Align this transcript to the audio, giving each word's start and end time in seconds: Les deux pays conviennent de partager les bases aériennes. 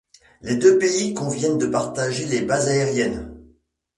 Les 0.41 0.55
deux 0.55 0.79
pays 0.79 1.13
conviennent 1.13 1.59
de 1.59 1.67
partager 1.67 2.25
les 2.25 2.41
bases 2.41 2.69
aériennes. 2.69 3.37